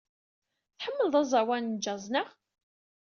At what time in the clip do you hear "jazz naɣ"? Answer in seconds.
1.83-2.27